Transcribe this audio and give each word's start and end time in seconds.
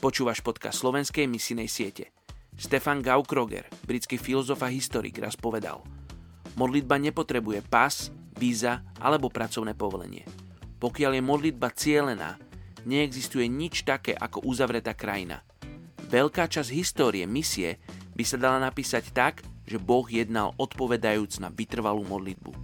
Počúvaš 0.00 0.40
podcast 0.40 0.80
slovenskej 0.80 1.28
misijnej 1.28 1.68
siete. 1.68 2.08
Stefan 2.56 3.04
Gaukroger, 3.04 3.68
britský 3.84 4.16
filozof 4.16 4.64
a 4.64 4.72
historik, 4.72 5.20
raz 5.20 5.36
povedal 5.36 5.84
Modlitba 6.56 6.96
nepotrebuje 6.96 7.60
pas, 7.68 8.08
víza 8.32 8.80
alebo 8.96 9.28
pracovné 9.28 9.76
povolenie. 9.76 10.24
Pokiaľ 10.80 11.20
je 11.20 11.22
modlitba 11.22 11.68
cielená, 11.76 12.40
neexistuje 12.88 13.44
nič 13.44 13.84
také 13.84 14.16
ako 14.16 14.40
uzavretá 14.48 14.96
krajina. 14.96 15.44
Veľká 16.08 16.48
časť 16.48 16.72
histórie 16.72 17.28
misie 17.28 17.76
by 18.16 18.24
sa 18.24 18.40
dala 18.40 18.56
napísať 18.56 19.12
tak, 19.12 19.44
že 19.68 19.76
Boh 19.76 20.08
jednal 20.08 20.56
odpovedajúc 20.56 21.44
na 21.44 21.52
vytrvalú 21.52 22.08
modlitbu. 22.08 22.56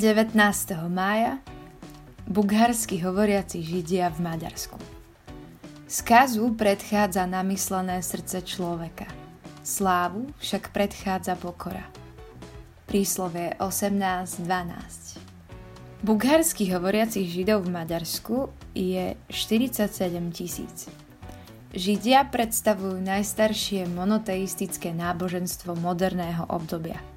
19. 0.00 0.32
mája 0.88 1.44
Bugharsky 2.24 3.04
hovoriaci 3.04 3.60
Židia 3.60 4.08
v 4.08 4.32
Maďarsku 4.32 4.80
Skazu 5.84 6.56
predchádza 6.56 7.28
namyslené 7.28 8.00
srdce 8.00 8.40
človeka. 8.40 9.04
Slávu 9.60 10.32
však 10.40 10.72
predchádza 10.72 11.36
pokora. 11.36 11.84
Príslovie 12.88 13.52
18.12 13.60 15.20
Bugharských 16.00 16.80
hovoriacich 16.80 17.28
Židov 17.28 17.68
v 17.68 17.76
Maďarsku 17.76 18.48
je 18.72 19.20
47 19.28 19.84
tisíc. 20.32 20.88
Židia 21.76 22.24
predstavujú 22.24 23.04
najstaršie 23.04 23.84
monoteistické 23.92 24.96
náboženstvo 24.96 25.76
moderného 25.76 26.48
obdobia– 26.48 26.96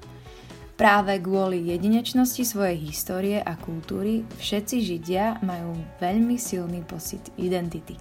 Práve 0.74 1.22
kvôli 1.22 1.70
jedinečnosti 1.70 2.42
svojej 2.42 2.74
histórie 2.90 3.38
a 3.38 3.54
kultúry 3.54 4.26
všetci 4.42 4.82
Židia 4.82 5.38
majú 5.46 5.78
veľmi 6.02 6.34
silný 6.34 6.82
pocit 6.82 7.30
identity. 7.38 7.94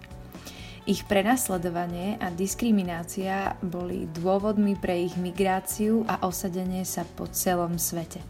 Ich 0.90 1.06
prenasledovanie 1.06 2.18
a 2.18 2.34
diskriminácia 2.34 3.54
boli 3.62 4.10
dôvodmi 4.10 4.74
pre 4.74 5.06
ich 5.06 5.14
migráciu 5.22 6.02
a 6.10 6.26
osadenie 6.26 6.82
sa 6.82 7.06
po 7.06 7.30
celom 7.30 7.78
svete. 7.78 8.26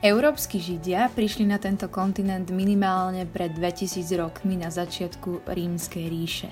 Európsky 0.00 0.56
Židia 0.56 1.12
prišli 1.12 1.44
na 1.44 1.60
tento 1.60 1.86
kontinent 1.92 2.48
minimálne 2.48 3.28
pred 3.28 3.52
2000 3.52 4.08
rokmi 4.16 4.56
na 4.56 4.72
začiatku 4.72 5.44
Rímskej 5.44 6.04
ríše. 6.08 6.48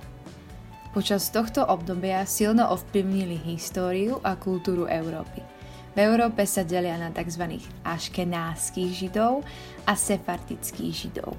Počas 0.92 1.32
tohto 1.32 1.64
obdobia 1.64 2.20
silno 2.28 2.68
ovplyvnili 2.68 3.40
históriu 3.48 4.20
a 4.20 4.36
kultúru 4.36 4.84
Európy– 4.84 5.40
v 5.94 5.98
Európe 5.98 6.46
sa 6.46 6.62
delia 6.62 6.94
na 6.94 7.10
tzv. 7.10 7.58
aškenázských 7.82 8.90
židov 8.94 9.42
a 9.86 9.98
sefartických 9.98 10.94
židov. 10.94 11.34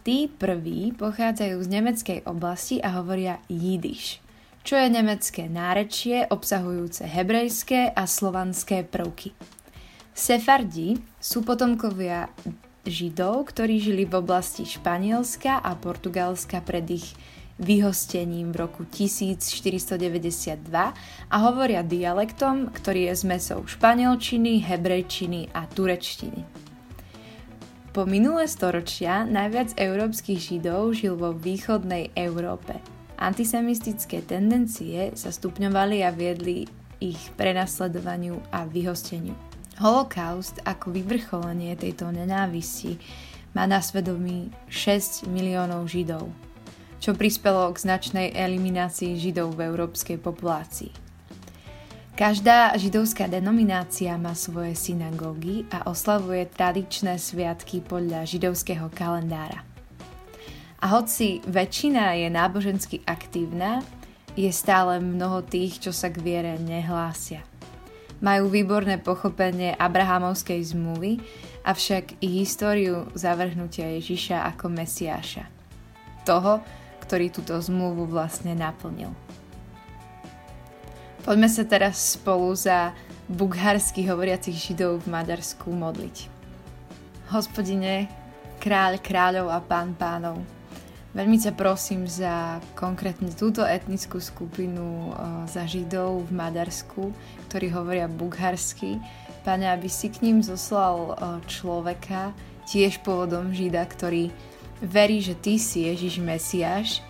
Tí 0.00 0.32
prví 0.32 0.96
pochádzajú 0.96 1.56
z 1.60 1.68
nemeckej 1.68 2.18
oblasti 2.24 2.80
a 2.80 2.96
hovoria 3.02 3.36
jidiš, 3.52 4.24
čo 4.64 4.80
je 4.80 4.88
nemecké 4.88 5.50
nárečie 5.50 6.24
obsahujúce 6.30 7.04
hebrejské 7.04 7.92
a 7.92 8.08
slovanské 8.08 8.86
prvky. 8.86 9.36
Sefardi 10.16 11.00
sú 11.20 11.44
potomkovia 11.44 12.32
židov, 12.88 13.52
ktorí 13.52 13.76
žili 13.76 14.04
v 14.08 14.20
oblasti 14.20 14.64
Španielska 14.64 15.60
a 15.60 15.76
Portugalska 15.76 16.64
pred 16.64 16.86
ich 16.88 17.12
vyhostením 17.60 18.56
v 18.56 18.56
roku 18.64 18.88
1492 18.88 20.64
a 21.28 21.36
hovoria 21.44 21.84
dialektom, 21.84 22.72
ktorý 22.72 23.12
je 23.12 23.14
zmesou 23.20 23.68
španielčiny, 23.68 24.64
hebrejčiny 24.64 25.52
a 25.52 25.68
turečtiny. 25.68 26.42
Po 27.90 28.08
minulé 28.08 28.48
storočia 28.48 29.28
najviac 29.28 29.76
európskych 29.76 30.40
židov 30.40 30.96
žil 30.96 31.18
vo 31.20 31.36
východnej 31.36 32.14
Európe. 32.16 32.80
Antisemistické 33.20 34.24
tendencie 34.24 35.12
sa 35.12 35.28
stupňovali 35.28 36.00
a 36.00 36.14
viedli 36.14 36.64
ich 37.02 37.20
prenasledovaniu 37.36 38.40
a 38.48 38.64
vyhosteniu. 38.64 39.36
Holokaust 39.76 40.64
ako 40.64 40.92
vyvrcholenie 40.92 41.76
tejto 41.76 42.08
nenávisti 42.08 42.96
má 43.52 43.66
na 43.66 43.82
svedomí 43.82 44.48
6 44.70 45.26
miliónov 45.28 45.90
židov 45.90 46.30
čo 47.00 47.16
prispelo 47.16 47.72
k 47.72 47.82
značnej 47.82 48.36
eliminácii 48.36 49.16
židov 49.16 49.56
v 49.56 49.72
európskej 49.72 50.20
populácii. 50.20 50.92
Každá 52.20 52.76
židovská 52.76 53.32
denominácia 53.32 54.12
má 54.20 54.36
svoje 54.36 54.76
synagógy 54.76 55.64
a 55.72 55.88
oslavuje 55.88 56.44
tradičné 56.52 57.16
sviatky 57.16 57.80
podľa 57.80 58.28
židovského 58.28 58.92
kalendára. 58.92 59.64
A 60.84 61.00
hoci 61.00 61.40
väčšina 61.48 62.20
je 62.20 62.28
nábožensky 62.28 63.00
aktívna, 63.08 63.80
je 64.36 64.52
stále 64.52 65.00
mnoho 65.00 65.40
tých, 65.40 65.80
čo 65.80 65.96
sa 65.96 66.12
k 66.12 66.20
viere 66.20 66.60
nehlásia. 66.60 67.40
Majú 68.20 68.52
výborné 68.52 69.00
pochopenie 69.00 69.72
Abrahamovskej 69.72 70.76
zmluvy, 70.76 71.24
avšak 71.64 72.20
i 72.20 72.28
históriu 72.44 73.08
zavrhnutia 73.16 73.96
Ježiša 73.96 74.44
ako 74.56 74.68
Mesiáša. 74.76 75.48
Toho, 76.28 76.60
ktorý 77.10 77.26
túto 77.34 77.58
zmluvu 77.58 78.06
vlastne 78.06 78.54
naplnil. 78.54 79.10
Poďme 81.26 81.50
sa 81.50 81.66
teraz 81.66 82.14
spolu 82.14 82.54
za 82.54 82.94
bugharsky 83.26 84.06
hovoriacich 84.06 84.54
židov 84.54 85.02
v 85.02 85.18
Maďarsku 85.18 85.74
modliť. 85.74 86.30
Hospodine, 87.34 88.06
kráľ 88.62 89.02
kráľov 89.02 89.50
a 89.50 89.58
pán 89.58 89.98
pánov, 89.98 90.38
veľmi 91.10 91.34
ťa 91.34 91.58
prosím 91.58 92.06
za 92.06 92.62
konkrétne 92.78 93.34
túto 93.34 93.66
etnickú 93.66 94.22
skupinu 94.22 95.10
za 95.50 95.66
židov 95.66 96.30
v 96.30 96.38
Maďarsku, 96.38 97.10
ktorí 97.50 97.74
hovoria 97.74 98.06
bugharsky, 98.06 99.02
Pane, 99.42 99.66
aby 99.66 99.90
si 99.90 100.14
k 100.14 100.22
ním 100.22 100.46
zoslal 100.46 101.18
človeka, 101.50 102.30
tiež 102.70 103.02
pôvodom 103.02 103.50
žida, 103.56 103.82
ktorý 103.88 104.30
verí, 104.80 105.20
že 105.20 105.36
ty 105.36 105.60
si 105.60 105.86
Ježiš 105.86 106.18
Mesiáš, 106.20 107.04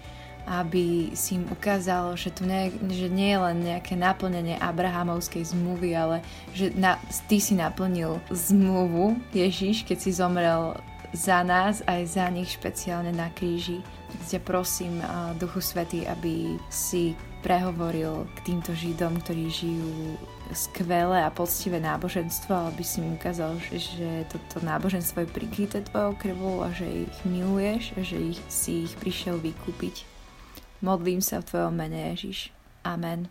aby 0.51 1.15
si 1.15 1.39
im 1.39 1.47
ukázal, 1.47 2.19
že, 2.19 2.35
tu 2.35 2.43
nie, 2.43 2.75
že 2.91 3.07
nie 3.07 3.31
je 3.31 3.39
len 3.39 3.57
nejaké 3.63 3.95
naplnenie 3.95 4.59
Abrahamovskej 4.59 5.47
zmluvy, 5.55 5.95
ale 5.95 6.27
že 6.51 6.75
na, 6.75 6.99
ty 7.31 7.39
si 7.39 7.55
naplnil 7.55 8.19
zmluvu 8.35 9.15
Ježiš, 9.31 9.87
keď 9.87 9.99
si 10.03 10.11
zomrel 10.11 10.75
za 11.15 11.43
nás 11.47 11.83
aj 11.87 12.03
za 12.07 12.27
nich 12.31 12.55
špeciálne 12.55 13.15
na 13.15 13.31
kríži. 13.31 13.83
Ťa 14.27 14.43
prosím, 14.43 14.99
Duchu 15.39 15.63
Svety, 15.63 16.07
aby 16.07 16.59
si 16.67 17.15
prehovoril 17.41 18.29
k 18.37 18.39
týmto 18.53 18.73
Židom, 18.77 19.21
ktorí 19.25 19.49
žijú 19.49 20.17
skvelé 20.55 21.25
a 21.25 21.31
poctivé 21.33 21.81
náboženstvo, 21.81 22.73
aby 22.73 22.83
si 22.85 23.01
mi 23.01 23.17
ukázal, 23.17 23.59
že 23.73 24.29
toto 24.29 24.63
náboženstvo 24.63 25.25
je 25.25 25.35
prikryté 25.35 25.83
tvojou 25.85 26.15
krvou 26.19 26.57
a 26.63 26.71
že 26.71 27.07
ich 27.07 27.17
miluješ 27.27 27.97
a 27.97 28.01
že 28.05 28.17
ich, 28.35 28.41
si 28.47 28.87
ich 28.87 28.95
prišiel 28.99 29.41
vykúpiť. 29.41 30.07
Modlím 30.81 31.21
sa 31.21 31.45
v 31.45 31.49
Tvojom 31.53 31.75
mene 31.77 32.17
Ježiš. 32.17 32.49
Amen. 32.81 33.29